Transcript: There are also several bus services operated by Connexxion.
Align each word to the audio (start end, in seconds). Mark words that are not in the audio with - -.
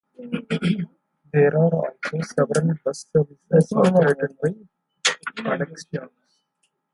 There 1.31 1.55
are 1.59 1.85
also 1.85 2.21
several 2.35 2.73
bus 2.83 3.05
services 3.15 3.71
operated 3.71 4.35
by 4.41 4.53
Connexxion. 5.37 6.09